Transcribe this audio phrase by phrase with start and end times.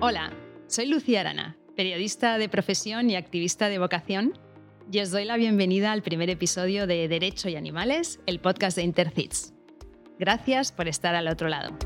[0.00, 0.30] Hola,
[0.68, 4.38] soy Lucía Arana, periodista de profesión y activista de vocación,
[4.92, 8.84] y os doy la bienvenida al primer episodio de Derecho y Animales, el podcast de
[8.84, 9.54] Intercits.
[10.16, 11.76] Gracias por estar al otro lado.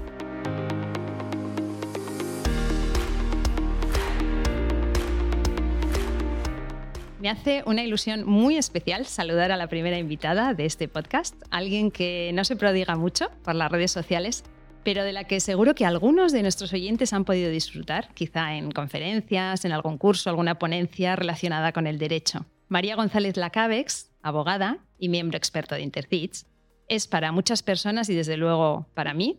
[7.18, 11.90] Me hace una ilusión muy especial saludar a la primera invitada de este podcast, alguien
[11.90, 14.44] que no se prodiga mucho por las redes sociales,
[14.84, 18.70] pero de la que seguro que algunos de nuestros oyentes han podido disfrutar, quizá en
[18.70, 22.46] conferencias, en algún curso, alguna ponencia relacionada con el derecho.
[22.68, 26.46] María González Lacabex, abogada y miembro experto de Intercits,
[26.88, 29.38] es para muchas personas y desde luego para mí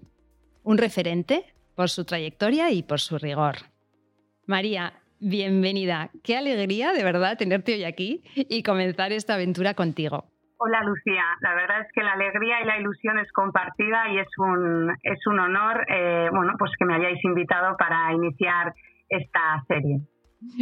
[0.63, 3.57] un referente por su trayectoria y por su rigor.
[4.45, 6.12] María, bienvenida.
[6.23, 10.32] Qué alegría de verdad tenerte hoy aquí y comenzar esta aventura contigo.
[10.66, 14.30] Hola Lucía, la verdad es que la alegría y la ilusión es compartida y es
[14.38, 18.73] un, es un honor eh, bueno, pues que me hayáis invitado para iniciar
[19.10, 19.99] esta serie.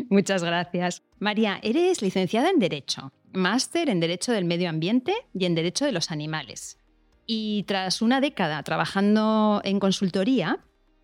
[0.09, 1.03] Muchas gracias.
[1.19, 5.91] María, eres licenciada en Derecho, máster en Derecho del Medio Ambiente y en Derecho de
[5.91, 6.79] los Animales.
[7.27, 10.57] Y tras una década trabajando en consultoría,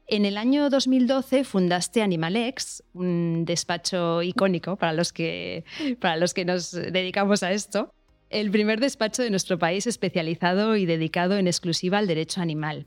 [0.07, 5.65] en el año 2012 fundaste Animalex, un despacho icónico para los que,
[6.01, 7.93] para los que nos dedicamos a esto,
[8.29, 12.85] el primer despacho de nuestro país especializado y dedicado en exclusiva al derecho animal.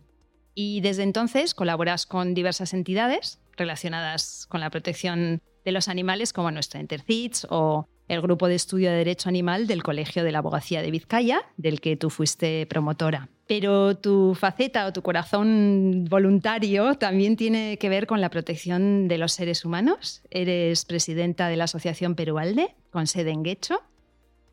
[0.55, 6.51] Y desde entonces colaboras con diversas entidades relacionadas con la protección de los animales como
[6.51, 10.83] nuestra Intercits o el Grupo de Estudio de Derecho Animal del Colegio de la Abogacía
[10.83, 13.29] de Vizcaya, del que tú fuiste promotora.
[13.47, 19.19] Pero tu faceta o tu corazón voluntario también tiene que ver con la protección de
[19.19, 20.23] los seres humanos.
[20.31, 23.81] Eres presidenta de la Asociación Perualde, con sede en Guecho,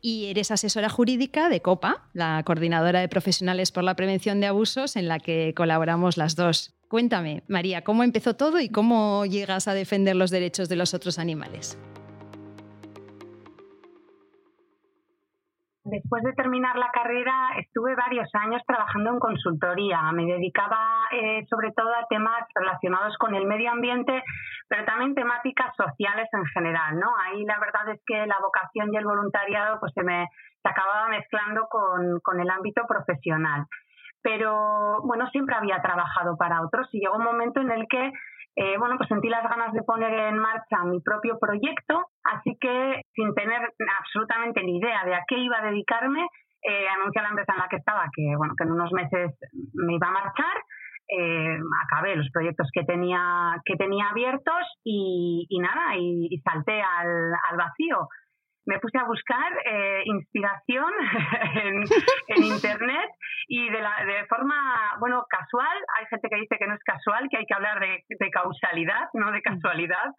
[0.00, 4.96] y eres asesora jurídica de COPA, la Coordinadora de Profesionales por la Prevención de Abusos,
[4.96, 6.74] en la que colaboramos las dos.
[6.88, 11.18] Cuéntame, María, ¿cómo empezó todo y cómo llegas a defender los derechos de los otros
[11.18, 11.76] animales?
[15.90, 20.12] Después de terminar la carrera estuve varios años trabajando en consultoría.
[20.12, 24.22] Me dedicaba eh, sobre todo a temas relacionados con el medio ambiente,
[24.68, 26.98] pero también temáticas sociales en general.
[26.98, 27.08] ¿no?
[27.24, 30.28] Ahí la verdad es que la vocación y el voluntariado pues se me
[30.62, 33.64] se acababa mezclando con, con el ámbito profesional.
[34.20, 38.12] Pero bueno, siempre había trabajado para otros y llegó un momento en el que
[38.60, 43.02] eh, bueno, pues sentí las ganas de poner en marcha mi propio proyecto, así que
[43.14, 43.60] sin tener
[44.00, 46.26] absolutamente ni idea de a qué iba a dedicarme,
[46.62, 49.30] eh, anuncié a la empresa en la que estaba que, bueno, que en unos meses
[49.74, 50.56] me iba a marchar.
[51.08, 57.56] Eh, acabé los proyectos que tenía que tenía abiertos y, nada y, salté al, al
[57.56, 58.08] vacío
[58.68, 60.92] me puse a buscar eh, inspiración
[62.28, 63.08] en, internet
[63.48, 64.54] y de, la, de forma,
[65.00, 65.76] bueno, casual.
[65.98, 69.32] Hay gente que dice que no es casual, que hay que hablar de, causalidad, no
[69.32, 70.12] de casualidad.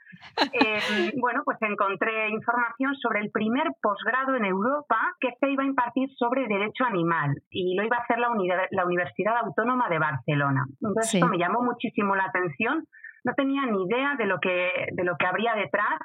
[0.52, 5.68] Eh, bueno, pues encontré información sobre el primer posgrado en Europa que se iba a
[5.68, 8.30] impartir sobre derecho animal y lo iba a hacer la,
[8.72, 10.66] la Universidad Autónoma de Barcelona.
[10.82, 12.84] Entonces esto me llamó muchísimo la atención.
[13.24, 16.00] No tenía ni idea de lo que, de lo que habría detrás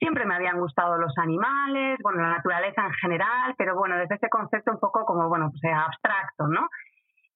[0.00, 4.28] siempre me habían gustado los animales, bueno, la naturaleza en general, pero bueno, desde ese
[4.30, 6.68] concepto un poco como, bueno, pues abstracto, ¿no?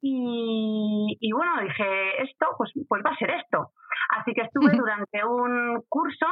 [0.06, 3.70] Y, bueno, dije, esto, pues, pues va a ser esto.
[4.18, 6.26] Así que estuve durante un curso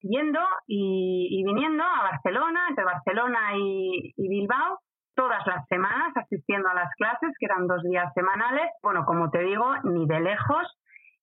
[0.00, 4.78] yendo y, viniendo a Barcelona, entre Barcelona y, y Bilbao,
[5.14, 8.70] todas las semanas asistiendo a las clases, que eran dos días semanales.
[8.82, 10.78] Bueno, como te digo, ni de lejos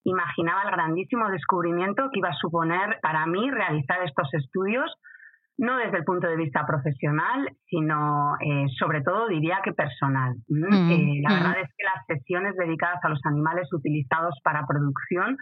[0.06, 4.90] imaginaba el grandísimo descubrimiento que iba a suponer para mí realizar estos estudios,
[5.58, 10.36] no desde el punto de vista profesional, sino eh, sobre todo diría que personal.
[10.48, 15.38] Mm, eh, la verdad es que las sesiones dedicadas a los animales utilizados para producción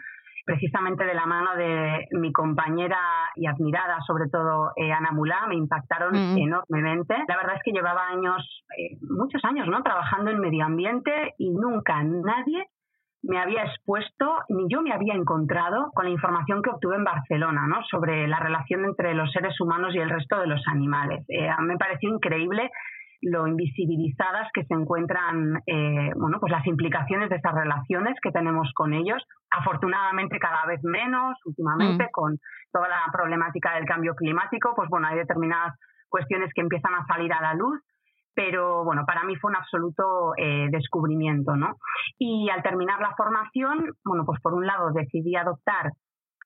[0.46, 3.00] precisamente de la mano de mi compañera
[3.36, 7.16] y admirada, sobre todo eh, Ana Mulá, me impactaron enormemente.
[7.30, 8.64] La verdad es que llevaba años,
[9.02, 9.82] muchos años, ¿no?
[9.84, 12.68] Trabajando en medio ambiente y nunca nadie
[13.24, 17.66] me había expuesto ni yo me había encontrado con la información que obtuve en Barcelona
[17.68, 17.82] ¿no?
[17.90, 21.26] sobre la relación entre los seres humanos y el resto de los animales.
[21.30, 22.70] Eh, me pareció increíble
[23.22, 28.70] lo invisibilizadas que se encuentran eh, bueno, pues las implicaciones de esas relaciones que tenemos
[28.76, 29.24] con ellos.
[29.50, 32.12] Afortunadamente cada vez menos últimamente mm.
[32.12, 32.38] con
[32.74, 35.74] toda la problemática del cambio climático, pues bueno, hay determinadas
[36.10, 37.80] cuestiones que empiezan a salir a la luz
[38.34, 41.78] pero bueno, para mí fue un absoluto eh, descubrimiento, ¿no?
[42.18, 45.92] Y al terminar la formación, bueno, pues por un lado decidí adoptar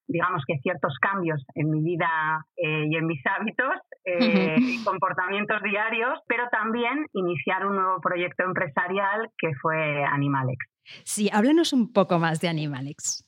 [0.10, 3.75] digamos que ciertos cambios en mi vida eh, y en mis hábitos
[4.06, 10.66] eh, y comportamientos diarios, pero también iniciar un nuevo proyecto empresarial que fue Animalex.
[11.04, 13.25] Sí, háblanos un poco más de Animalex.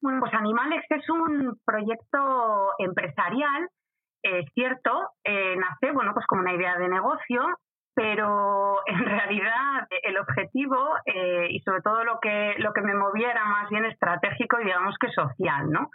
[0.00, 3.68] Bueno, pues Animalex es un proyecto empresarial,
[4.22, 7.42] es cierto, eh, nace bueno, pues como una idea de negocio,
[7.94, 13.44] pero en realidad el objetivo eh, y sobre todo lo que, lo que me moviera
[13.44, 15.90] más bien estratégico y digamos que social, ¿no?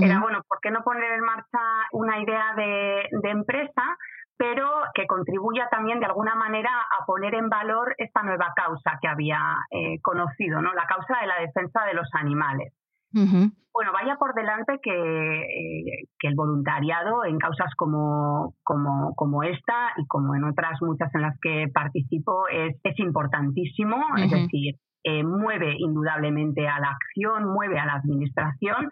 [0.00, 1.58] Era, bueno, ¿por qué no poner en marcha
[1.92, 3.98] una idea de, de empresa
[4.42, 9.06] pero que contribuya también de alguna manera a poner en valor esta nueva causa que
[9.06, 9.38] había
[9.70, 10.74] eh, conocido, ¿no?
[10.74, 12.72] La causa de la defensa de los animales.
[13.12, 19.92] Bueno, vaya por delante que, eh, que, el voluntariado en causas como, como, como, esta
[19.96, 25.24] y como en otras muchas en las que participo es, es importantísimo, es decir, eh,
[25.24, 28.90] mueve indudablemente a la acción, mueve a la administración,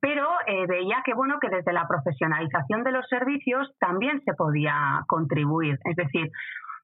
[0.00, 5.02] pero eh, veía que bueno que desde la profesionalización de los servicios también se podía
[5.06, 5.78] contribuir.
[5.84, 6.30] Es decir,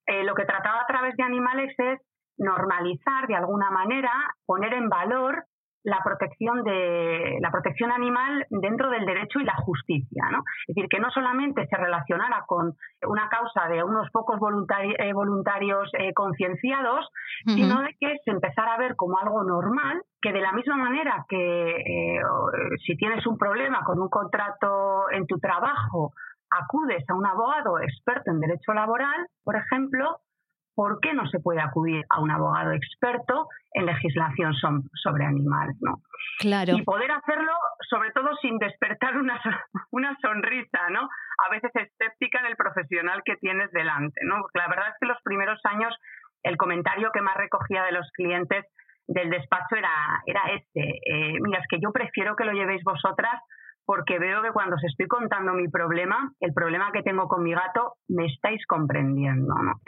[0.06, 2.00] eh, lo que trataba a través de Animales es
[2.38, 4.10] normalizar de alguna manera,
[4.46, 5.44] poner en valor
[5.82, 10.42] la protección de la protección animal dentro del derecho y la justicia, ¿no?
[10.66, 12.74] Es decir, que no solamente se relacionara con
[13.06, 17.08] una causa de unos pocos eh, voluntarios eh, concienciados,
[17.46, 21.24] sino de que se empezara a ver como algo normal, que de la misma manera
[21.28, 22.20] que eh,
[22.84, 26.12] si tienes un problema con un contrato en tu trabajo,
[26.50, 30.18] acudes a un abogado experto en derecho laboral, por ejemplo,
[30.74, 35.76] ¿por qué no se puede acudir a un abogado experto en legislación sobre animales?
[35.80, 36.02] ¿no?
[36.38, 36.76] Claro.
[36.76, 37.52] Y poder hacerlo,
[37.88, 39.40] sobre todo, sin despertar una,
[39.90, 41.00] una sonrisa, ¿no?
[41.00, 44.40] A veces escéptica en el profesional que tienes delante, ¿no?
[44.42, 45.94] Porque la verdad es que los primeros años
[46.42, 48.64] el comentario que más recogía de los clientes
[49.06, 50.80] del despacho era, era este.
[50.80, 53.34] Eh, mira, es que yo prefiero que lo llevéis vosotras
[53.84, 57.52] porque veo que cuando os estoy contando mi problema, el problema que tengo con mi
[57.52, 59.52] gato, me estáis comprendiendo.
[59.54, 59.80] ¿no?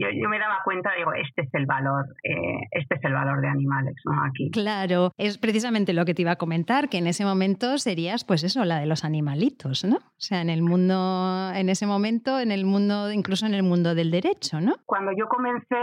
[0.00, 3.48] Yo, me daba cuenta, digo, este es el valor, eh, este es el valor de
[3.48, 4.22] animales, ¿no?
[4.24, 4.50] Aquí.
[4.50, 8.44] Claro, es precisamente lo que te iba a comentar, que en ese momento serías, pues
[8.44, 9.96] eso, la de los animalitos, ¿no?
[9.96, 13.94] O sea, en el mundo, en ese momento, en el mundo, incluso en el mundo
[13.94, 14.74] del derecho, ¿no?
[14.84, 15.76] Cuando yo comencé,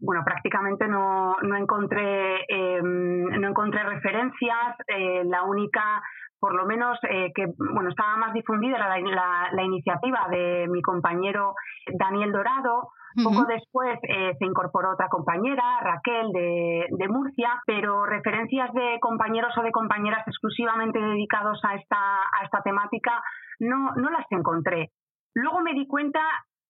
[0.00, 4.76] bueno, prácticamente no, no encontré, em, no encontré referencias.
[4.88, 6.02] Eh, la única
[6.38, 11.54] por lo menos eh, que bueno estaba más difundida la, la, iniciativa de mi compañero
[11.98, 12.90] Daniel Dorado.
[13.24, 19.56] Poco después eh, se incorporó otra compañera, Raquel, de, de, Murcia, pero referencias de compañeros
[19.56, 23.22] o de compañeras exclusivamente dedicados a esta, a esta temática
[23.60, 24.90] no, no las encontré.
[25.34, 26.20] Luego me di cuenta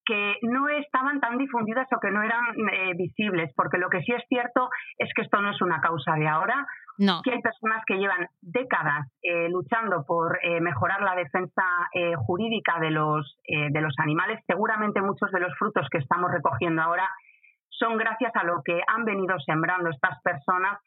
[0.07, 4.13] que no estaban tan difundidas o que no eran eh, visibles, porque lo que sí
[4.13, 6.65] es cierto es que esto no es una causa de ahora,
[6.99, 7.21] no.
[7.23, 11.63] que hay personas que llevan décadas eh, luchando por eh, mejorar la defensa
[12.27, 14.41] jurídica de los, de los animales.
[14.47, 17.09] Seguramente muchos de los frutos que estamos recogiendo ahora
[17.71, 20.79] son gracias a lo que han venido sembrando estas personas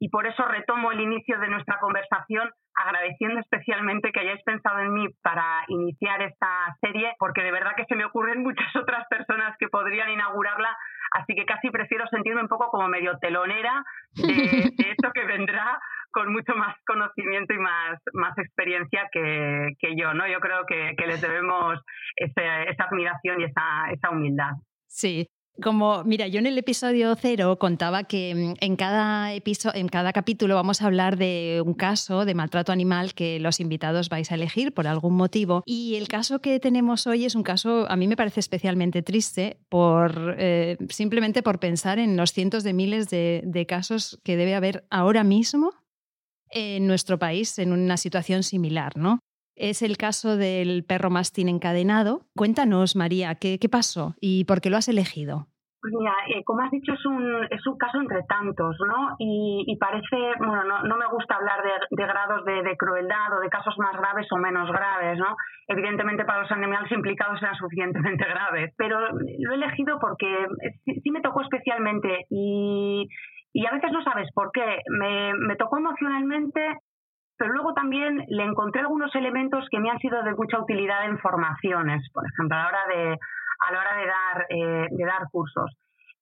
[0.00, 4.92] y por eso retomo el inicio de nuestra conversación agradeciendo especialmente que hayáis pensado en
[4.92, 9.56] mí para iniciar esta serie, porque de verdad que se me ocurren muchas otras personas
[9.58, 10.76] que podrían inaugurarla,
[11.12, 13.84] así que casi prefiero sentirme un poco como medio telonera
[14.14, 15.78] de, esto que vendrá
[16.10, 20.26] con mucho más conocimiento y más, más experiencia que, yo, ¿no?
[20.26, 21.78] Yo creo que, les debemos
[22.16, 24.52] esa admiración y esa, esa humildad.
[24.86, 25.28] Sí,
[25.62, 30.12] como, mira, yo en el episodio cero contaba que mm, en cada, episodio, en cada
[30.12, 34.34] capítulo vamos a hablar de un caso de maltrato animal que los invitados vais a
[34.34, 35.62] elegir por algún motivo.
[35.66, 39.58] Y el caso que tenemos hoy es un caso, a mí me parece especialmente triste,
[39.68, 44.54] por, eh, simplemente por pensar en los cientos de miles de, de casos que debe
[44.54, 45.72] haber ahora mismo
[46.50, 49.20] en nuestro país en una situación similar, ¿no?
[49.58, 52.22] Es el caso del perro mastín encadenado.
[52.36, 55.46] Cuéntanos, María, ¿qué, pasó y por qué lo has elegido?
[55.80, 59.14] Pues mira, eh, como has dicho, es un, es un caso entre tantos, ¿no?
[59.18, 63.96] Y, parece, bueno, no, me gusta hablar de, grados de, crueldad o de casos más
[63.96, 65.36] graves o menos graves, ¿no?
[65.68, 70.46] Evidentemente para los animales implicados eran suficientemente graves, pero lo he elegido porque
[70.84, 73.08] sí, me tocó especialmente y,
[73.66, 74.82] a veces no sabes por qué.
[74.88, 76.60] Me tocó emocionalmente
[77.38, 81.18] pero luego también le encontré algunos elementos que me han sido de mucha utilidad en
[81.18, 85.28] formaciones, por ejemplo, a la hora de, a la hora de, dar, eh, de dar
[85.30, 85.70] cursos.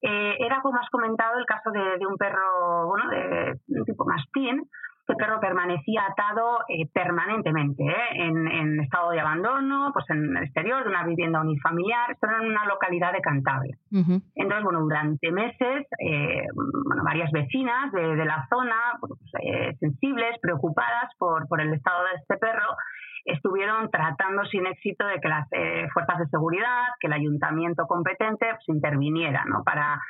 [0.02, 4.04] Eh, era, como has comentado, el caso de, de un perro, bueno, de un tipo
[4.04, 4.68] mastín,
[5.08, 8.26] este perro permanecía atado eh, permanentemente ¿eh?
[8.26, 12.50] en, estado de abandono, pues en el exterior de una vivienda unifamiliar, esto era en
[12.50, 13.76] una localidad de Cantabria.
[13.92, 21.46] Entonces, bueno, durante meses, eh, bueno, varias vecinas de, la zona, pues, sensibles, preocupadas por,
[21.46, 22.76] por el estado de este perro,
[23.24, 25.48] estuvieron tratando sin éxito de que las
[25.92, 29.62] fuerzas de seguridad, que el ayuntamiento competente pues, interviniera ¿no?
[29.64, 30.00] para,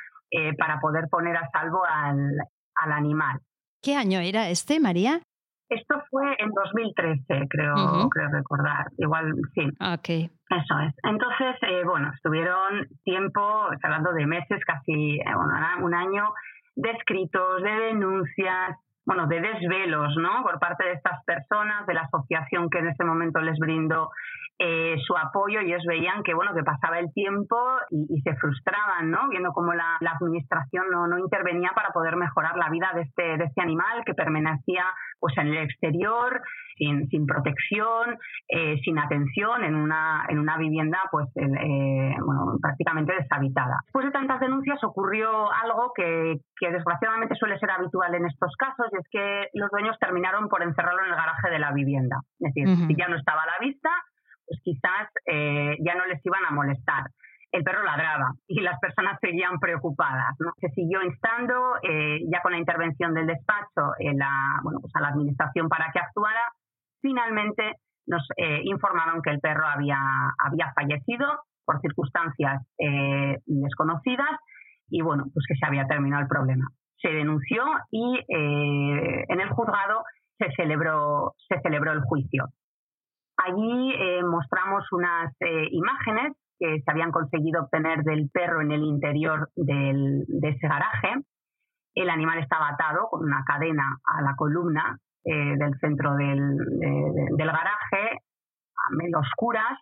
[0.57, 2.35] para poder poner a salvo al,
[2.75, 3.39] al animal.
[3.87, 5.21] ¿Qué año era este, María?
[5.69, 8.85] Esto fue en 2013, creo, creo recordar.
[8.97, 9.61] Igual, sí.
[9.79, 10.09] Ok.
[10.09, 10.93] Eso es.
[11.03, 13.39] Entonces, eh, bueno, estuvieron tiempo,
[13.81, 16.33] hablando de meses, casi eh, bueno, un año,
[16.75, 18.77] de escritos, de denuncias,
[19.07, 20.43] bueno, de desvelos, ¿no?
[20.43, 24.09] Por parte de estas personas, de la asociación que en ese momento les brindó
[24.59, 27.55] eh, su apoyo ellos veían que bueno que pasaba el tiempo
[27.91, 32.69] y, se frustraban no viendo cómo la, administración no, no, intervenía para poder mejorar la
[32.69, 34.83] vida de este de este animal que permanecía
[35.19, 36.41] pues en el exterior
[36.75, 43.13] sin, sin protección eh, sin atención en una en una vivienda pues eh, bueno prácticamente
[43.13, 48.55] deshabitada después de tantas denuncias ocurrió algo que, que desgraciadamente suele ser habitual en estos
[48.57, 52.53] casos es que los dueños terminaron por encerrarlo en el garaje de la vivienda es
[52.53, 53.89] decir si ya no estaba a la vista
[54.47, 57.11] pues quizás eh, ya no les iban a molestar.
[57.51, 60.35] El perro ladraba y las personas seguían preocupadas.
[60.39, 60.51] ¿no?
[60.59, 65.09] Se siguió instando, eh, ya con la intervención del despacho, la, bueno, pues a la
[65.09, 66.53] administración para que actuara.
[67.01, 67.75] Finalmente
[68.07, 69.99] nos eh, informaron que el perro había,
[70.39, 71.27] había fallecido
[71.65, 72.63] por circunstancias
[73.45, 74.39] desconocidas
[74.89, 76.65] y bueno, pues que se había terminado el problema.
[77.01, 80.03] Se denunció y en el juzgado
[80.37, 82.49] se celebró, se celebró el juicio.
[83.37, 88.83] Allí eh, mostramos unas eh, imágenes que se habían conseguido obtener del perro en el
[88.83, 91.21] interior de ese garaje.
[91.93, 96.57] El animal estaba atado con una cadena a la columna eh, del centro del,
[97.37, 98.17] garaje,
[98.75, 99.77] a medio oscuras,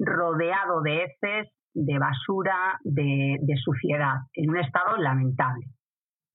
[0.00, 5.66] rodeado de heces, de basura, de suciedad, en un estado lamentable.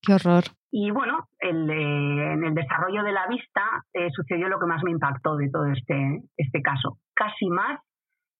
[0.05, 0.43] Qué horror.
[0.71, 3.61] Y bueno, en el desarrollo de la vista
[3.93, 7.79] eh, sucedió lo que más me impactó de todo este, este caso, casi más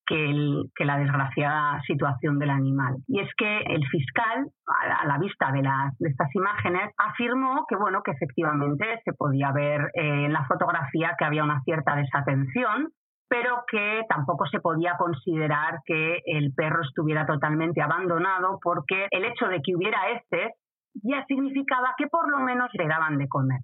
[0.06, 2.96] que, la desgraciada situación del animal.
[3.08, 7.76] Y es que el fiscal, a la, vista de, las, de estas imágenes, afirmó que,
[7.76, 12.90] bueno, que efectivamente se podía ver eh, en la fotografía que había una cierta desatención,
[13.30, 19.48] pero que tampoco se podía considerar que el perro estuviera totalmente abandonado porque el hecho
[19.48, 20.54] de que hubiera este
[20.96, 23.60] ya significaba que por lo menos le daban de comer.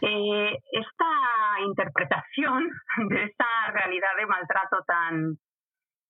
[0.00, 2.68] Eh, esta interpretación
[3.08, 5.36] de esa realidad de maltrato tan,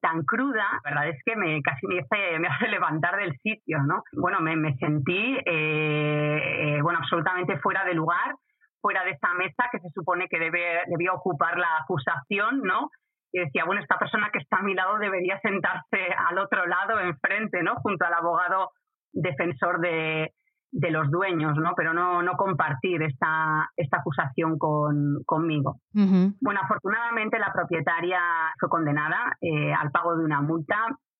[0.01, 3.79] tan cruda, la verdad es que me casi me hace, me hace levantar del sitio,
[3.83, 4.03] ¿no?
[4.13, 8.35] Bueno, me, me sentí eh, bueno, absolutamente fuera de lugar,
[8.81, 12.91] fuera de esa mesa que se supone que debe, debía ocupar la acusación, ¿no?
[13.31, 16.99] Y decía, bueno, esta persona que está a mi lado debería sentarse al otro lado,
[17.01, 17.77] enfrente, ¿no?
[17.77, 18.71] Junto al abogado
[19.13, 20.33] defensor de,
[20.73, 21.75] de los dueños, ¿no?
[21.77, 25.77] Pero no, no compartir esta, esta acusación con, conmigo.
[25.93, 28.21] Bueno, afortunadamente la propietaria
[28.59, 30.77] fue condenada eh, al pago de una multa,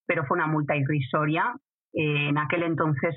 [0.07, 1.55] pero fue una multa irrisoria.
[1.95, 3.15] Eh, en aquel entonces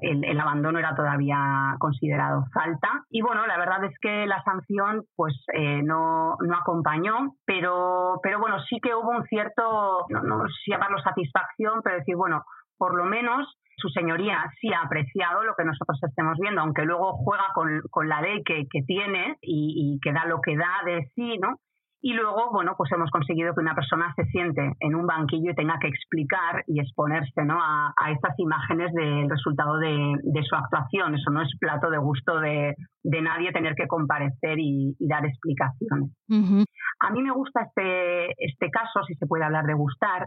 [0.00, 3.04] el, abandono era todavía considerado falta.
[3.10, 8.40] Y bueno, la verdad es que la sanción pues eh, no, no acompañó, pero, pero
[8.40, 12.42] bueno, sí que hubo un cierto, no, no sé llamarlo satisfacción, pero decir, bueno,
[12.78, 13.46] por lo menos
[13.82, 18.20] su señoría sí ha apreciado lo que nosotros estemos viendo, aunque luego juega con, la
[18.20, 21.56] ley que, tiene y, que da lo que da de sí, ¿no?
[22.04, 25.54] Y luego, bueno, pues hemos conseguido que una persona se siente en un banquillo y
[25.54, 27.58] tenga que explicar y exponerse ¿no?
[27.62, 31.14] a, estas imágenes del resultado de, su actuación.
[31.14, 32.74] Eso no es plato de gusto de,
[33.04, 36.10] nadie tener que comparecer y, dar explicaciones.
[36.28, 40.26] A mí me gusta este, este caso, si se puede hablar de gustar,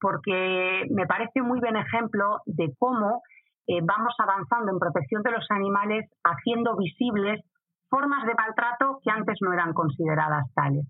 [0.00, 3.22] porque me parece muy buen ejemplo de cómo
[3.66, 7.40] eh, vamos avanzando en protección de los animales, haciendo visibles
[7.88, 10.86] formas de maltrato que antes no eran consideradas tales.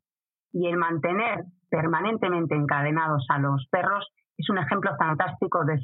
[0.52, 5.76] Y el mantener permanentemente encadenados a los perros es un ejemplo fantástico de,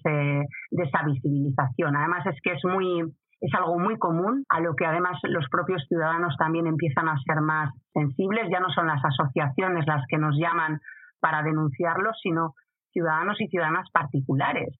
[0.70, 1.96] de esa visibilización.
[1.96, 3.02] Además es que es muy
[3.40, 7.40] es algo muy común, a lo que además los propios ciudadanos también empiezan a ser
[7.42, 8.48] más sensibles.
[8.50, 10.80] Ya no son las asociaciones las que nos llaman
[11.20, 12.54] para denunciarlo, sino
[12.96, 14.74] ciudadanos y ciudadanas particulares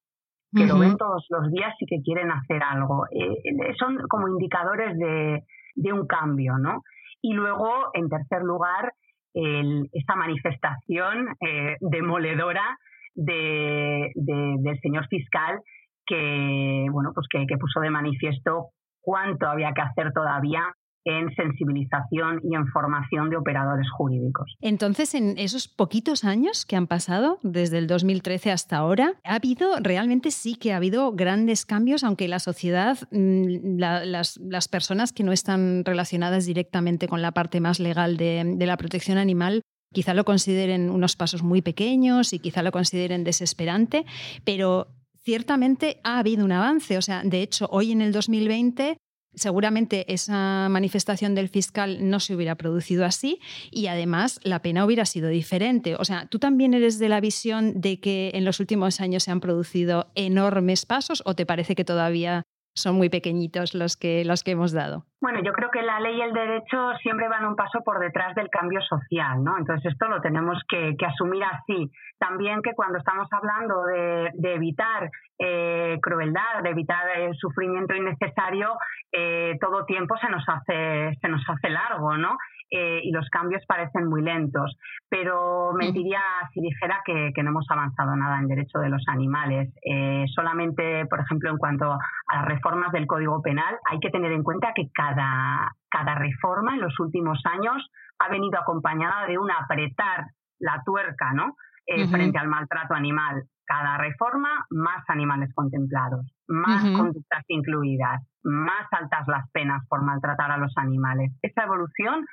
[0.55, 3.05] que lo ven todos los días y que quieren hacer algo.
[3.11, 6.81] Eh, son como indicadores de, un cambio, ¿no?
[7.21, 8.95] Y luego, en tercer lugar,
[9.35, 12.79] esta manifestación eh, demoledora
[13.15, 15.61] de, del señor fiscal
[16.07, 18.69] que, bueno, pues que, que puso de manifiesto
[19.03, 20.73] cuánto había que hacer todavía
[21.07, 24.57] en sensibilización y en formación de operadores jurídicos.
[24.61, 29.77] Entonces, en esos poquitos años que han pasado, desde el 2013 hasta ahora, ha habido,
[29.81, 35.23] realmente sí que ha habido grandes cambios, aunque la sociedad, mm, las, las, personas que
[35.23, 40.13] no están relacionadas directamente con la parte más legal de, de la protección animal, quizá
[40.13, 44.05] lo consideren unos pasos muy pequeños y quizá lo consideren desesperante,
[44.45, 44.89] pero
[45.23, 46.99] ciertamente ha habido un avance.
[46.99, 48.99] O sea, de hecho, hoy en el 2020
[49.37, 53.39] seguramente esa manifestación del fiscal no se hubiera producido así
[53.71, 55.95] y además la pena hubiera sido diferente.
[55.95, 59.31] O sea, ¿tú también eres de la visión de que en los últimos años se
[59.31, 62.43] han producido enormes pasos o te parece que todavía
[62.77, 65.05] son muy pequeñitos los que, los que hemos dado.
[65.21, 68.35] Bueno, yo creo que la ley y el derecho siempre van un paso por detrás
[68.35, 69.57] del cambio social, ¿no?
[69.59, 71.91] Entonces esto lo tenemos que, asumir así.
[72.19, 78.77] También que cuando estamos hablando de, evitar eh, crueldad, de evitar el sufrimiento innecesario,
[79.11, 82.37] eh, todo tiempo se nos hace, se nos hace largo, ¿no?
[82.71, 84.77] Eh, y los cambios parecen muy lentos.
[85.09, 86.21] Pero mentiría
[86.53, 89.73] si dijera que, no hemos avanzado nada en derecho de los animales.
[89.85, 94.33] Eh, solamente, por ejemplo, en cuanto a las reformas del Código Penal, hay que tener
[94.33, 99.51] en cuenta que cada, cada reforma en los últimos años ha venido acompañada de un
[99.51, 100.27] apretar
[100.59, 101.57] la tuerca, ¿no?
[101.87, 103.45] Eh, frente al maltrato animal.
[103.65, 110.57] Cada reforma, más animales contemplados, más conductas incluidas, más altas las penas por maltratar a
[110.57, 111.33] los animales.
[111.43, 112.25] Esa evolución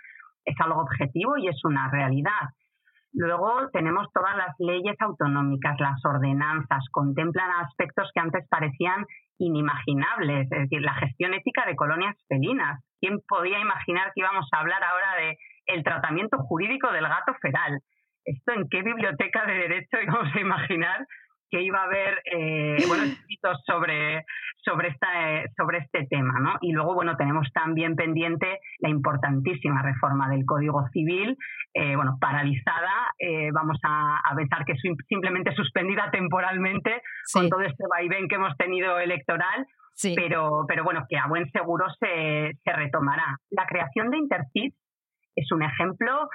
[0.45, 2.51] es algo objetivo y es una realidad.
[3.13, 9.05] Luego tenemos todas las leyes autonómicas, las ordenanzas, contemplan aspectos que antes parecían
[9.37, 12.83] inimaginables, es decir, la gestión ética de colonias felinas.
[12.99, 17.81] ¿Quién podía imaginar que íbamos a hablar ahora de el tratamiento jurídico del gato feral?
[18.25, 21.05] ¿Esto en qué biblioteca de derecho íbamos a imaginar
[21.53, 24.25] que iba a haber eh, bueno, escritos sobre,
[24.65, 26.39] sobre, esta, eh, sobre este tema.
[26.39, 26.55] ¿no?
[26.61, 31.37] Y luego, bueno, tenemos también pendiente la importantísima reforma del Código Civil,
[31.75, 33.13] eh, bueno, paralizada,
[33.53, 38.99] vamos a, pensar que es simplemente suspendida temporalmente con todo este vaivén que hemos tenido
[38.99, 39.67] electoral.
[40.15, 43.37] Pero, pero bueno, que a buen seguro se, se retomará.
[43.51, 44.73] La creación de Intercit
[45.35, 46.29] es un ejemplo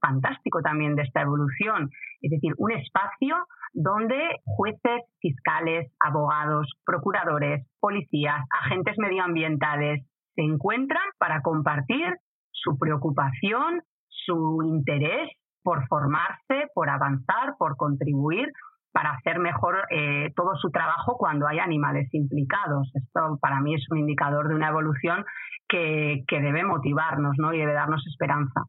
[0.00, 1.90] fantástico también de esta evolución.
[2.20, 3.34] Es decir, un espacio
[3.72, 10.04] donde jueces, fiscales, abogados, procuradores, policías, agentes medioambientales
[10.34, 12.14] se encuentran para compartir
[12.50, 15.30] su preocupación, su interés
[15.62, 18.48] por formarse, por avanzar, por contribuir
[18.92, 22.90] para hacer mejor eh, todo su trabajo cuando hay animales implicados.
[22.94, 25.24] Esto para mí es un indicador de una evolución
[25.68, 27.52] que, debe motivarnos ¿no?
[27.54, 28.64] y debe darnos esperanza.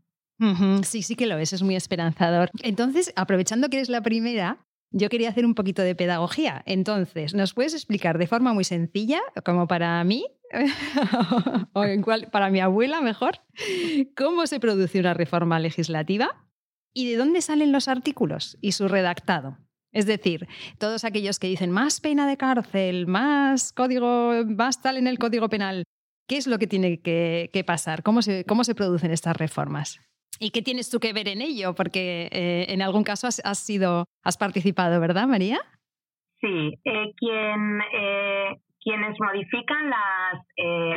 [0.83, 2.49] Sí, sí que lo es, es muy esperanzador.
[2.63, 4.57] Entonces, aprovechando que eres la primera,
[4.91, 6.63] yo quería hacer un poquito de pedagogía.
[6.65, 10.25] Entonces, ¿nos puedes explicar de forma muy sencilla, como para mí,
[11.73, 11.83] o
[12.31, 13.39] para mi abuela mejor,
[14.17, 16.29] cómo se produce una reforma legislativa
[16.93, 19.57] y de dónde salen los artículos y su redactado?
[19.93, 20.47] Es decir,
[20.79, 25.47] todos aquellos que dicen más pena de cárcel, más código, más tal en el código
[25.49, 25.83] penal,
[26.27, 28.03] ¿qué es lo que tiene que, pasar?
[28.03, 29.99] ¿Cómo se, ¿Cómo se producen estas reformas?
[30.39, 31.75] ¿Y qué tienes tú que ver en ello?
[31.75, 35.59] Porque eh, en algún caso has, sido, has participado, ¿verdad, María?
[36.41, 40.45] Sí, eh, quien, eh, quienes modifican las,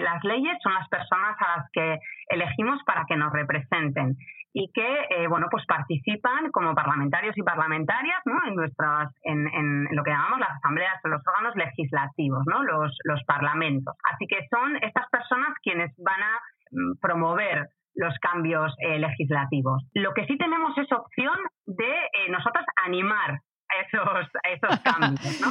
[0.03, 4.17] las leyes son las personas a las que elegimos para que nos representen
[4.53, 8.35] y que bueno pues participan como parlamentarios y parlamentarias ¿no?
[8.49, 12.63] en nuestras en, en, lo que llamamos las asambleas o los órganos legislativos ¿no?
[12.63, 16.41] los, los parlamentos así que son estas personas quienes van a
[16.73, 19.83] mm, promover los cambios eh, legislativos.
[19.95, 25.49] Lo que sí tenemos es opción de eh, nosotros animar a esos, esos cambios, ¿no?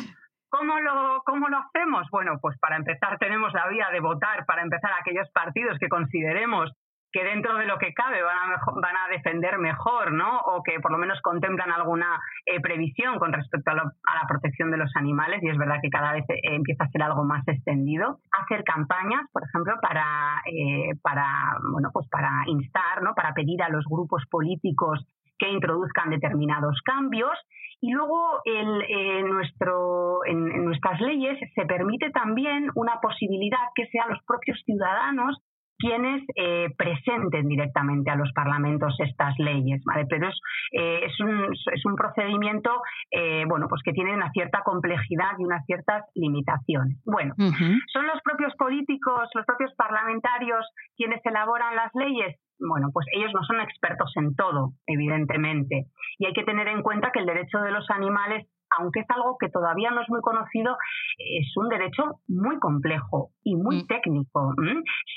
[0.57, 2.07] ¿Cómo lo, ¿Cómo lo hacemos?
[2.11, 6.71] Bueno, pues para empezar tenemos la vía de votar para empezar aquellos partidos que consideremos
[7.11, 10.39] que dentro de lo que cabe van a, van a defender mejor, ¿no?
[10.39, 14.77] O que por lo menos contemplan alguna eh, previsión con respecto a, la protección de
[14.77, 18.19] los animales, y es verdad que cada vez eh, empieza a ser algo más extendido.
[18.31, 23.13] Hacer campañas, por ejemplo, para, eh, para, bueno, pues para instar, ¿no?
[23.13, 25.05] Para pedir a los grupos políticos
[25.37, 27.37] que introduzcan determinados cambios
[27.81, 34.19] y luego el, nuestro, en, nuestras leyes se permite también una posibilidad que sean los
[34.25, 35.37] propios ciudadanos
[35.77, 40.05] quienes eh, presenten directamente a los parlamentos estas leyes, ¿vale?
[40.09, 40.35] Pero es,
[40.71, 42.71] eh, es, un, es un procedimiento,
[43.11, 46.97] eh, bueno, pues que tiene una cierta complejidad y unas ciertas limitaciones.
[47.05, 52.39] Bueno, ¿son los propios políticos, los propios parlamentarios quienes elaboran las leyes?
[52.59, 55.85] Bueno, pues ellos no son expertos en todo, evidentemente.
[56.17, 59.37] Y hay que tener en cuenta que el derecho de los animales aunque es algo
[59.39, 60.75] que todavía no es muy conocido,
[61.17, 63.87] es un derecho muy complejo y muy mm.
[63.87, 64.53] técnico.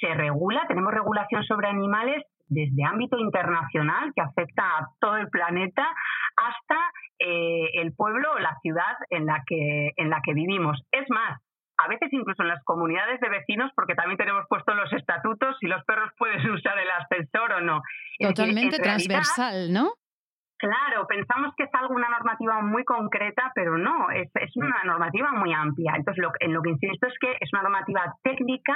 [0.01, 5.87] Se regula, tenemos regulación sobre animales desde ámbito internacional que afecta a todo el planeta
[6.37, 6.77] hasta
[7.19, 10.81] eh, el pueblo o la ciudad en la que en la que vivimos.
[10.93, 11.41] Es más,
[11.79, 15.67] a veces incluso en las comunidades de vecinos, porque también tenemos puestos los estatutos si
[15.67, 17.83] los perros pueden usar el ascensor o no.
[18.21, 19.93] Totalmente transversal, ¿no?
[20.59, 25.31] Claro, pensamos que es algo, una normativa muy concreta, pero no, es, es una normativa
[25.31, 25.93] muy amplia.
[25.95, 28.75] Entonces, lo, en lo que insisto es que es una normativa técnica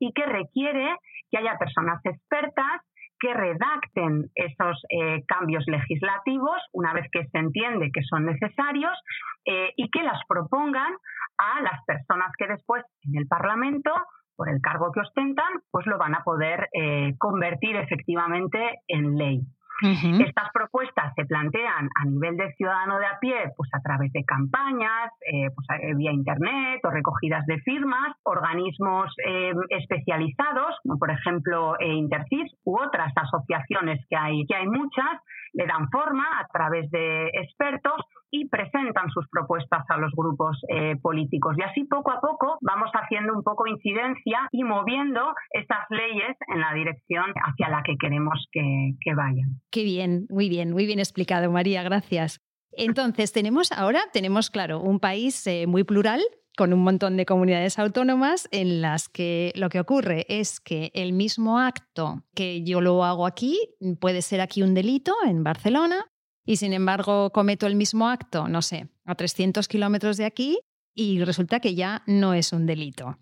[0.00, 0.96] y que requiere
[1.30, 2.82] que haya personas expertas
[3.22, 8.98] que redacten esos eh, cambios legislativos una vez que se entiende que son necesarios
[9.44, 10.92] eh, y que las propongan
[11.38, 13.90] a las personas que después en el Parlamento
[14.36, 19.46] por el cargo que ostentan, pues lo van a poder eh, convertir efectivamente en ley.
[19.82, 24.24] Estas propuestas se plantean a nivel de ciudadano de a pie, pues a través de
[24.24, 31.10] campañas, eh, pues eh, vía internet o recogidas de firmas, organismos eh, especializados, como por
[31.10, 35.18] ejemplo Intercis u otras asociaciones que hay, que hay muchas,
[35.52, 40.96] le dan forma a través de expertos y presentan sus propuestas a los grupos eh,
[40.96, 41.54] políticos.
[41.58, 46.60] Y así poco a poco vamos haciendo un poco incidencia y moviendo esas leyes en
[46.60, 49.60] la dirección hacia la que queremos que, vayan.
[49.70, 52.40] Qué bien, muy bien, muy bien explicado, María, gracias.
[52.74, 56.22] Entonces, tenemos ahora, tenemos, claro, un país eh, muy plural,
[56.56, 61.12] con un montón de comunidades autónomas en las que lo que ocurre es que el
[61.12, 63.58] mismo acto que yo lo hago aquí
[64.00, 66.06] puede ser aquí un delito en Barcelona
[66.44, 70.58] y sin embargo cometo el mismo acto, no sé, a 300 kilómetros de aquí
[70.94, 73.18] y resulta que ya no es un delito.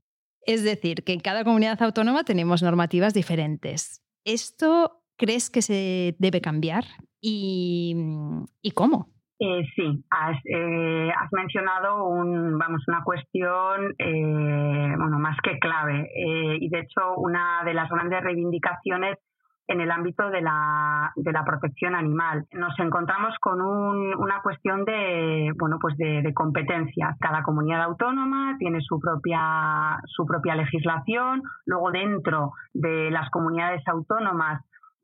[0.46, 4.02] Es decir, que en cada comunidad autónoma tenemos normativas diferentes.
[4.24, 6.86] ¿Esto crees que se debe cambiar?
[7.20, 7.94] ¿Y,
[8.62, 9.12] y cómo?
[9.42, 16.10] Eh, sí, has, eh, has, mencionado un, vamos, una cuestión eh, bueno, más que clave.
[16.60, 19.16] y de hecho, una de las grandes reivindicaciones
[19.66, 22.44] en el ámbito de la, de la protección animal.
[22.52, 27.16] Nos encontramos con una cuestión de, bueno, pues de, de competencias.
[27.18, 31.42] Cada comunidad autónoma tiene su propia, su propia legislación.
[31.64, 34.60] Luego, dentro de las comunidades autónomas,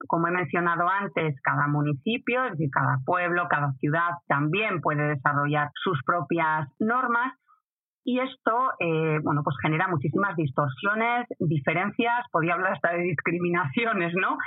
[0.09, 5.70] como he mencionado antes, cada municipio, es decir, cada pueblo, cada ciudad también puede desarrollar
[5.74, 7.35] sus propias normas
[8.04, 14.38] y esto, eh, bueno, pues genera muchísimas distorsiones, diferencias, podría hablar hasta de discriminaciones, ¿no?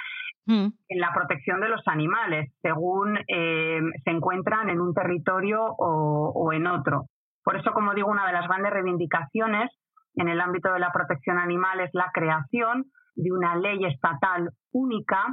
[0.46, 0.72] Mm.
[0.88, 6.54] En la protección de los animales, según eh, se encuentran en un territorio o, o
[6.54, 7.08] en otro.
[7.44, 9.70] Por eso, como digo, una de las grandes reivindicaciones
[10.16, 12.86] en el ámbito de la protección animal es la creación
[13.20, 15.26] de una ley estatal única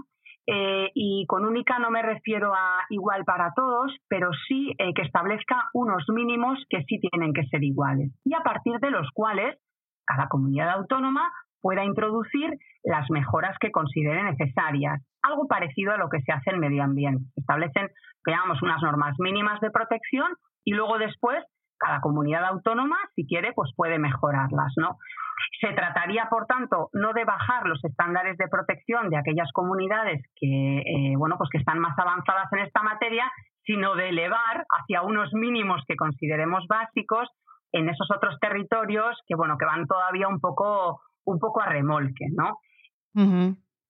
[0.47, 5.03] eh, y con única no me refiero a igual para todos, pero sí eh, que
[5.03, 9.59] establezca unos mínimos que sí tienen que ser iguales y a partir de los cuales
[10.07, 12.49] cada comunidad autónoma pueda introducir
[12.85, 15.03] las mejoras que considere necesarias.
[15.23, 17.25] Algo parecido a lo que se hace en medio ambiente.
[17.35, 17.89] Establecen,
[18.25, 20.31] digamos, unas normas mínimas de protección
[20.65, 21.43] y luego después
[21.79, 24.99] cada comunidad autónoma, si quiere, pues puede mejorarlas, ¿no?
[25.61, 30.79] Se trataría, por tanto, no de bajar los estándares de protección de aquellas comunidades que,
[30.79, 33.31] eh, bueno, pues que están más avanzadas en esta materia,
[33.65, 37.29] sino de elevar hacia unos mínimos que consideremos básicos
[37.73, 42.27] en esos otros territorios que, bueno, que van todavía un poco, un poco a remolque,
[42.33, 42.59] ¿no?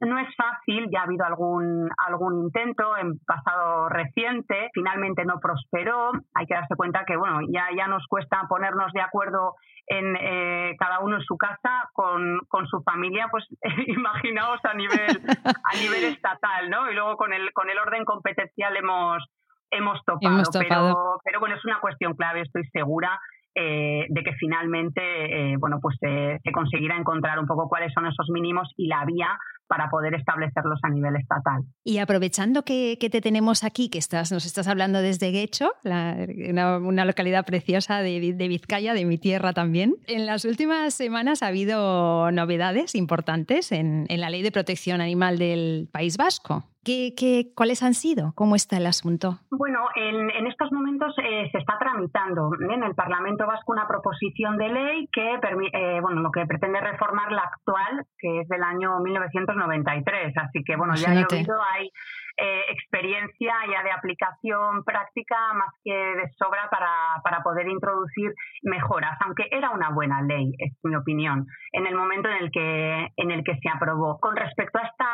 [0.00, 6.12] No es fácil, ya ha habido algún, algún intento en pasado reciente, finalmente no prosperó.
[6.34, 9.54] Hay que darse cuenta que bueno, ya, ya nos cuesta ponernos de acuerdo
[9.86, 13.46] en eh, cada uno en su casa con, con su familia, pues
[13.86, 16.90] imaginaos a nivel, a nivel estatal, ¿no?
[16.90, 19.24] Y luego con el, con el orden competencial hemos,
[19.70, 20.42] hemos topado.
[20.58, 23.18] Pero, pero bueno, es una cuestión clave, estoy segura.
[23.58, 28.28] Eh, de que finalmente eh, bueno pues se conseguirá encontrar un poco cuáles son esos
[28.28, 29.28] mínimos y la vía
[29.66, 31.62] para poder establecerlos a nivel estatal.
[31.82, 37.44] Y aprovechando que, te tenemos aquí, que estás, nos estás hablando desde Guecho, una, localidad
[37.44, 42.94] preciosa de, de, Vizcaya, de mi tierra también, en las últimas semanas ha habido novedades
[42.94, 46.64] importantes en, en la ley de protección animal del País Vasco.
[46.86, 48.32] ¿Qué, cuáles han sido?
[48.36, 49.40] ¿Cómo está el asunto?
[49.50, 54.68] Bueno, en, estos momentos eh, se está tramitando en el Parlamento Vasco una proposición de
[54.68, 60.32] ley que, eh, bueno, lo que pretende reformar la actual, que es del año 1993.
[60.36, 61.90] Así que, bueno, ya he oído, hay
[62.38, 69.16] eh, experiencia ya de aplicación práctica más que de sobra para, para poder introducir mejoras,
[69.24, 73.30] aunque era una buena ley, es mi opinión, en el momento en el que, en
[73.30, 74.18] el que se aprobó.
[74.20, 75.06] Con respecto a esta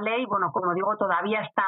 [0.00, 1.64] ley, bueno, como digo, todavía está,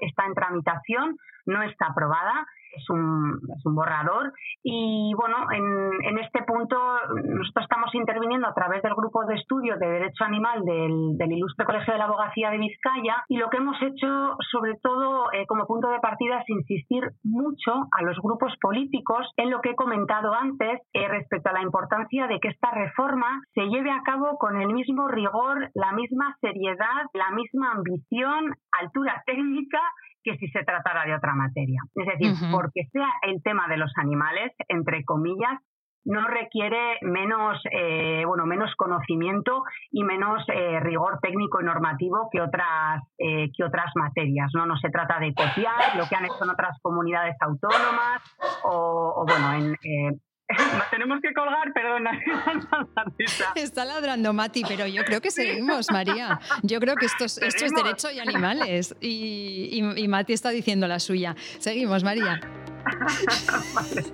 [0.00, 4.32] está en tramitación, no está aprobada es un, es un borrador.
[4.62, 6.76] Y bueno, en, en, este punto
[7.24, 11.66] nosotros estamos interviniendo a través del grupo de estudio de Derecho Animal del, del Ilustre
[11.66, 15.66] Colegio de la Abogacía de Vizcaya y lo que hemos hecho sobre todo eh, como
[15.66, 20.32] punto de partida es insistir mucho a los grupos políticos en lo que he comentado
[20.32, 24.60] antes eh, respecto a la importancia de que esta reforma se lleve a cabo con
[24.60, 29.80] el mismo rigor, la misma seriedad, la misma ambición, altura técnica
[30.26, 31.80] que si se tratara de otra materia.
[31.94, 35.60] Es decir, porque sea el tema de los animales, entre comillas,
[36.04, 42.40] no requiere menos, eh, bueno, menos conocimiento y menos eh, rigor técnico y normativo que
[42.40, 44.50] otras, eh, que otras materias.
[44.54, 44.66] ¿no?
[44.66, 48.22] no se trata de copiar lo que han hecho en otras comunidades autónomas
[48.64, 50.20] o, bueno, en,
[50.90, 52.12] tenemos que colgar, perdona.
[53.56, 56.38] Está ladrando Mati, pero yo creo que seguimos, María.
[56.62, 58.94] Yo creo que esto es, esto es derecho y animales.
[59.00, 61.34] Y, y, Mati está diciendo la suya.
[61.58, 62.40] Seguimos, María.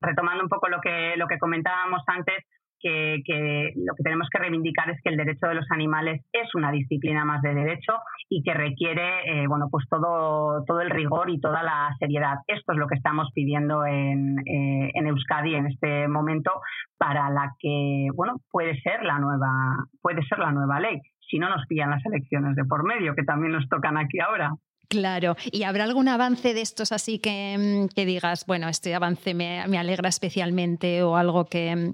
[0.00, 2.44] Retomando un poco lo que, lo que comentábamos antes,
[2.80, 6.70] que, lo que tenemos que reivindicar es que el derecho de los animales es una
[6.70, 7.94] disciplina más de derecho
[8.28, 12.36] y que requiere eh, bueno pues todo todo el rigor y toda la seriedad.
[12.46, 16.52] Esto es lo que estamos pidiendo en, eh, en Euskadi en este momento
[16.96, 21.00] para la que bueno puede ser la nueva puede ser la nueva ley.
[21.30, 24.52] Si no nos pillan las elecciones de por medio que también nos tocan aquí ahora.
[24.88, 29.68] Claro, ¿y habrá algún avance de estos así que, que digas, bueno, este avance me,
[29.68, 31.92] me alegra especialmente o algo que,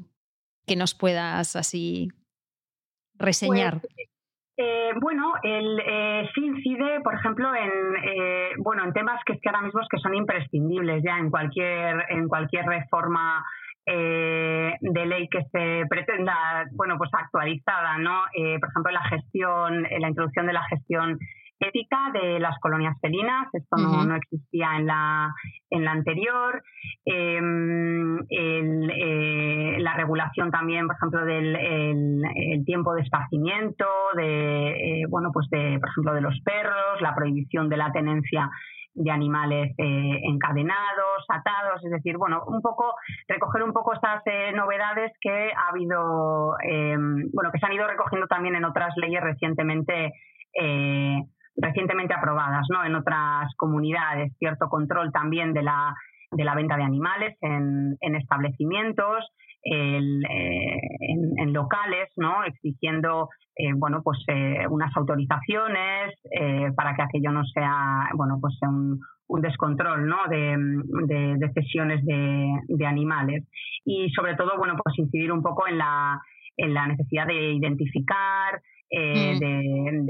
[0.66, 2.08] que nos puedas así
[3.18, 3.80] reseñar?
[3.80, 4.08] Pues,
[4.56, 7.70] eh, bueno, el, eh, sí incide, por ejemplo, en
[8.04, 11.30] eh, bueno en temas que es que ahora mismo es que son imprescindibles ya en
[11.30, 13.44] cualquier en cualquier reforma
[13.86, 18.22] de ley que se pretenda bueno pues actualizada, ¿no?
[18.58, 21.18] por ejemplo, la gestión, la introducción de la gestión
[21.60, 25.34] ética de las colonias felinas, esto no, existía en la,
[25.70, 26.62] en la anterior.
[27.04, 33.86] Em, eh, la regulación también, por ejemplo, del el, tiempo de esparcimiento,
[34.16, 38.50] de, eh, bueno, pues de, por ejemplo, de los perros, la prohibición de la tenencia
[38.96, 42.94] de animales eh, encadenados, atados, es decir, bueno, un poco
[43.26, 44.22] recoger un poco estas
[44.54, 49.20] novedades que ha habido, em, bueno, que se han ido recogiendo también en otras leyes
[49.20, 50.12] recientemente
[51.56, 52.84] recientemente aprobadas ¿no?
[52.84, 55.94] en otras comunidades, cierto control también de la,
[56.30, 59.24] de la venta de animales en, en establecimientos,
[59.64, 59.98] eh,
[61.38, 62.44] en, locales, ¿no?
[62.44, 66.14] exigiendo eh, bueno, pues, eh, unas autorizaciones
[66.76, 70.18] para que aquello no sea, bueno, pues un, un descontrol ¿no?
[70.28, 70.56] de,
[71.06, 73.44] de, de cesiones de, de, animales.
[73.84, 76.20] Y sobre todo, bueno, pues incidir un poco en la,
[76.56, 80.06] en la necesidad de identificar, eh, mm.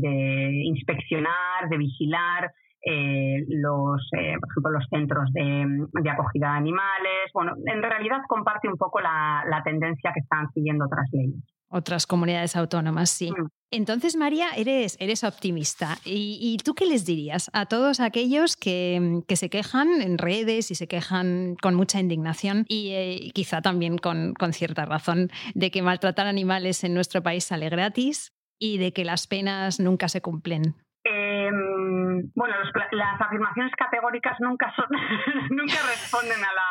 [0.00, 2.50] de, inspeccionar, de vigilar
[2.86, 7.30] eh, los, eh, por ejemplo, los centros de, acogida de animales.
[7.32, 11.42] Bueno, en realidad comparte un poco la, tendencia que están siguiendo otras leyes.
[11.76, 13.32] Otras comunidades autónomas, sí.
[13.32, 13.48] Mm.
[13.72, 15.96] Entonces, María, eres, eres optimista.
[16.04, 20.86] ¿Y, tú qué les dirías a todos aquellos que, se quejan en redes y se
[20.86, 26.84] quejan con mucha indignación y quizá también con, con, cierta razón de que maltratar animales
[26.84, 30.76] en nuestro país sale gratis y de que las penas nunca se cumplen?
[31.02, 32.54] Em, bueno,
[32.92, 34.86] las afirmaciones categóricas nunca, son,
[35.50, 36.68] nunca responden a la,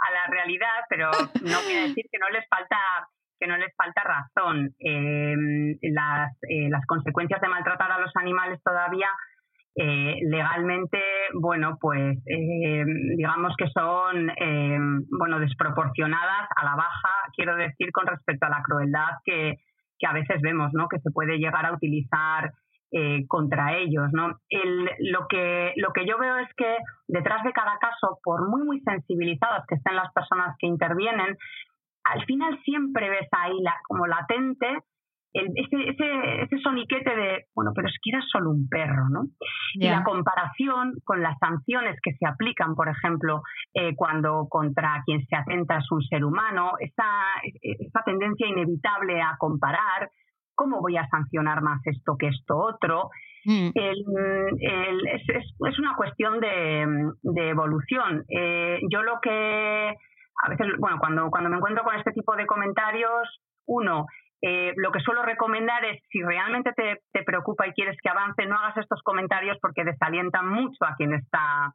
[0.00, 1.10] a la realidad, pero
[1.42, 2.78] no quiere decir que no les falta
[3.38, 4.74] que no les falta razón.
[4.78, 9.08] Em, las, eh, las consecuencias de maltratar a los animales todavía
[9.78, 10.98] eh, legalmente,
[11.34, 14.30] bueno, pues em, digamos que son
[15.18, 19.56] bueno desproporcionadas a la baja, quiero decir, con respecto a la crueldad que,
[19.98, 20.88] que a veces vemos, ¿no?
[20.88, 22.52] Que se puede llegar a utilizar
[22.92, 24.28] eh, contra ellos, ¿no?
[25.00, 28.80] Lo que lo que yo veo es que detrás de cada caso, por muy muy
[28.80, 31.36] sensibilizadas que estén las personas que intervienen,
[32.12, 34.66] al final siempre ves ahí la, como latente
[35.36, 39.24] ese, ese, ese, soniquete de, bueno, pero es que era solo un perro, ¿no?
[39.74, 43.42] Y la comparación con las sanciones que se aplican, por ejemplo,
[43.74, 47.04] eh, cuando contra quien se atenta es un ser humano, esa,
[47.62, 50.10] esa tendencia inevitable a comparar,
[50.54, 53.10] ¿cómo voy a sancionar más esto que esto otro?
[53.44, 53.70] Mm.
[53.74, 58.24] es, es, una cuestión de, de evolución.
[58.28, 59.94] Eh, yo lo que
[60.42, 64.06] a veces, bueno, cuando, cuando me encuentro con este tipo de comentarios, uno,
[64.42, 68.56] eh, lo que suelo recomendar es, si realmente te, preocupa y quieres que avance, no
[68.56, 71.72] hagas estos comentarios porque desalientan mucho a quien está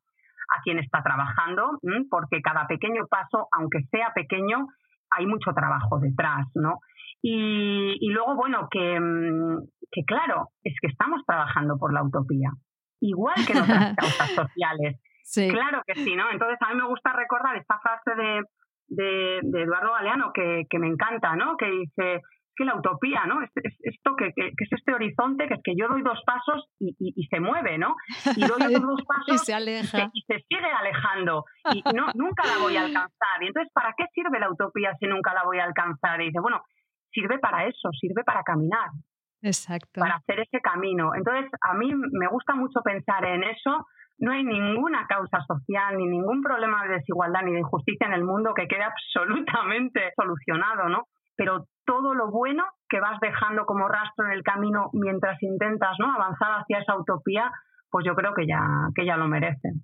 [0.54, 4.68] a quien está trabajando, porque cada pequeño paso, aunque sea pequeño,
[5.10, 6.80] hay mucho trabajo detrás, ¿no?
[7.22, 12.52] Y, luego, bueno, que, mm, que, claro, es que estamos trabajando por la utopía,
[13.00, 15.00] igual que en otras causas sociales.
[15.50, 16.32] Claro que sí, ¿no?
[16.32, 18.42] Entonces, a mí me gusta recordar esta frase de,
[19.42, 21.56] de, Eduardo Galeano que, que me encanta, ¿no?
[21.58, 22.22] Que dice,
[22.56, 23.42] que la utopía, ¿no?
[23.42, 23.50] Es,
[23.82, 27.78] esto que, es este horizonte, que es que yo doy dos pasos y, se mueve,
[27.78, 27.96] ¿no?
[28.36, 30.10] Y doy otros dos pasos y, se aleja.
[30.14, 33.42] Y, se, sigue alejando y no, nunca la voy a alcanzar.
[33.42, 36.22] Y entonces, ¿para qué sirve la utopía si nunca la voy a alcanzar?
[36.22, 36.62] Y dice, bueno,
[37.12, 38.90] sirve para eso, sirve para caminar.
[39.42, 40.02] Exacto.
[40.02, 41.16] Para hacer ese camino.
[41.16, 43.88] Entonces, a mí me gusta mucho pensar en eso,
[44.22, 48.24] no hay ninguna causa social, ni ningún problema de desigualdad ni de injusticia en el
[48.24, 51.06] mundo que quede absolutamente solucionado, ¿no?
[51.36, 56.14] Pero todo lo bueno que vas dejando como rastro en el camino mientras intentas ¿no?
[56.14, 57.52] avanzar hacia esa utopía,
[57.90, 58.62] pues yo creo que ya,
[58.96, 59.84] que ya lo merecen.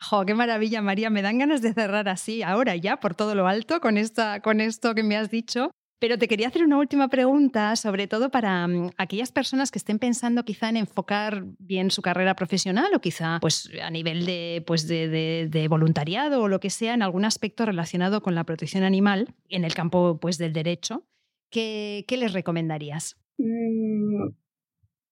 [0.00, 1.10] Jo, qué maravilla, María.
[1.10, 4.60] Me dan ganas de cerrar así, ahora ya, por todo lo alto, con, esta, con
[4.60, 5.70] esto que me has dicho.
[5.98, 9.98] Pero te quería hacer una última pregunta, sobre todo para mm, aquellas personas que estén
[9.98, 14.86] pensando quizá en enfocar bien su carrera profesional o quizá pues, a nivel de, pues,
[14.86, 19.64] de, voluntariado o lo que sea en algún aspecto relacionado con la protección animal en
[19.64, 21.02] el campo pues, del derecho.
[21.50, 23.16] ¿Qué, les recomendarías?
[23.38, 24.28] Mm,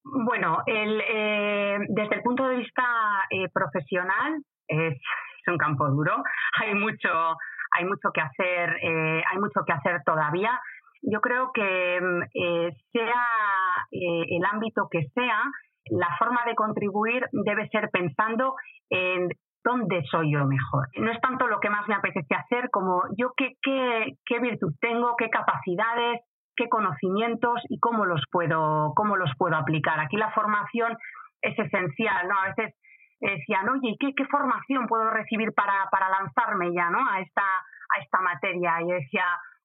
[0.05, 2.83] bueno, eh, desde el punto de vista
[3.31, 4.99] eh, profesional es,
[5.47, 6.23] un campo duro.
[6.61, 7.09] Hay mucho,
[7.73, 10.59] hay mucho que hacer, eh, hay mucho que hacer todavía.
[11.11, 12.23] Yo creo que mm,
[12.93, 13.27] sea
[13.91, 15.43] el ámbito que sea,
[15.91, 18.55] la forma de contribuir debe ser pensando
[18.91, 19.29] en
[19.65, 20.89] dónde soy yo mejor.
[20.97, 24.73] No es tanto lo que más me apetece hacer como yo qué, qué, qué virtud
[24.81, 26.21] tengo, qué capacidades,
[26.55, 29.99] qué conocimientos y cómo los puedo, cómo los puedo aplicar.
[30.01, 30.97] Aquí la formación
[31.41, 32.39] es esencial, ¿no?
[32.39, 32.75] A veces
[33.21, 36.99] decían, oye, ¿qué, qué formación puedo recibir para, para lanzarme ya, ¿no?
[36.99, 38.83] A esta, a esta materia.
[38.83, 39.25] Y yo decía,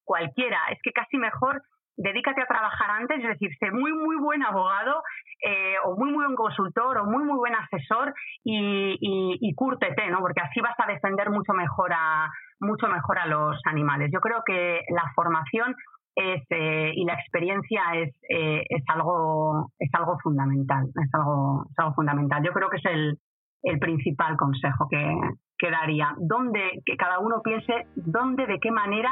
[0.09, 1.61] cualquiera, es que casi mejor
[1.95, 5.03] dedícate a trabajar antes, es decir, sé muy, muy buen abogado
[5.45, 10.09] eh, o muy, muy buen consultor o muy, muy buen asesor y, y, y, cúrtete,
[10.09, 10.19] ¿no?
[10.19, 12.27] Porque así vas a defender mucho mejor a,
[12.59, 14.09] mucho mejor a los animales.
[14.11, 15.75] Yo creo que la formación
[16.15, 21.77] es, eh, y la experiencia es, eh, es, algo, es algo fundamental, es algo, es
[21.77, 22.41] algo fundamental.
[22.43, 23.19] Yo creo que es el,
[23.61, 25.15] el principal consejo que,
[25.59, 29.11] que daría, donde que cada uno piense dónde, de qué manera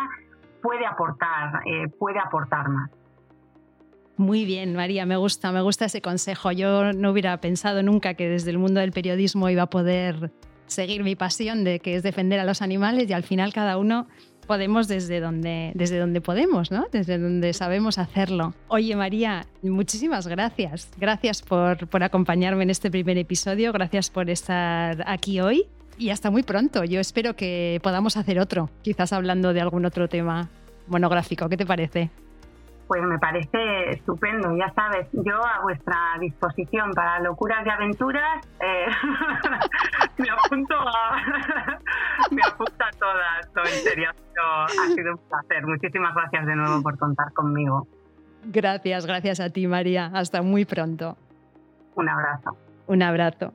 [0.67, 2.91] puede aportar, eh, puede aportar más.
[4.17, 6.51] Muy bien, María, me gusta, me gusta ese consejo.
[6.51, 10.31] Yo no hubiera pensado nunca que desde el mundo del periodismo iba a poder
[10.65, 14.07] seguir mi pasión de que es defender a los animales y al final cada uno
[14.45, 16.87] podemos desde donde, desde donde podemos, ¿no?
[16.91, 18.53] Desde donde sabemos hacerlo.
[18.67, 20.91] Oye, María, muchísimas gracias.
[20.97, 26.31] Gracias por, por acompañarme en este primer episodio, gracias por estar aquí hoy y hasta
[26.31, 26.83] muy pronto.
[26.83, 30.49] Yo espero que podamos hacer otro, quizás hablando de algún otro tema
[30.87, 31.49] monográfico.
[31.49, 32.09] ¿Qué te parece?
[32.87, 38.85] Pues me parece estupendo, ya sabes, yo a vuestra disposición para locuras y aventuras, eh,
[40.17, 41.17] me apunto a,
[42.31, 45.65] me apunto a todas, no, en serio, ha sido un placer.
[45.65, 47.85] Muchísimas gracias de nuevo por contar conmigo.
[48.45, 51.17] Gracias, gracias a ti María, hasta muy pronto.
[51.95, 52.55] Un abrazo.
[52.85, 53.51] Un abrazo.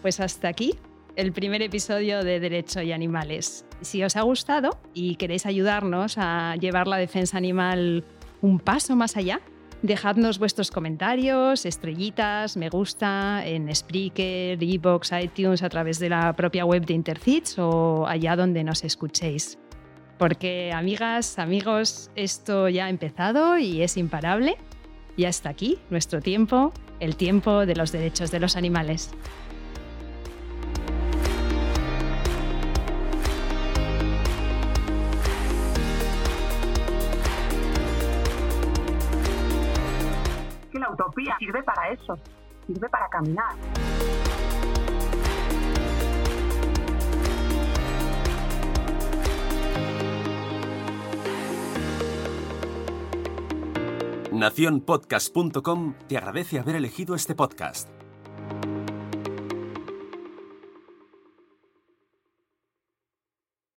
[0.00, 0.78] Pues hasta aquí
[1.16, 3.64] el primer episodio de Derecho y Animales.
[3.80, 8.04] Si os ha gustado y queréis ayudarnos a llevar la defensa animal
[8.42, 9.40] un paso más allá,
[9.80, 16.66] dejadnos vuestros comentarios, estrellitas, me gusta en Spreaker, Ebox, iTunes, a través de la propia
[16.66, 19.58] web de Intercits o allá donde nos escuchéis.
[20.18, 24.56] Porque, amigas, amigos, esto ya ha empezado y es imparable.
[25.16, 29.10] Ya está aquí nuestro tiempo, el tiempo de los derechos de los animales.
[41.56, 42.18] Sirve para eso,
[42.66, 43.54] sirve para caminar.
[54.32, 57.95] Naciónpodcast.com te agradece haber elegido este podcast.